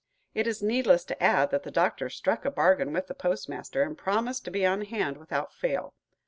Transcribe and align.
It 0.33 0.47
is 0.47 0.63
needless 0.63 1.03
to 1.05 1.23
add 1.23 1.51
that 1.51 1.61
the 1.61 1.69
Doctor 1.69 2.09
struck 2.09 2.43
a 2.43 2.49
bargain 2.49 2.91
with 2.91 3.05
the 3.05 3.13
postmaster 3.13 3.83
and 3.83 3.95
promised 3.95 4.43
to 4.45 4.49
be 4.49 4.65
on 4.65 4.81
hand 4.81 5.15
without 5.17 5.53
fail. 5.53 5.93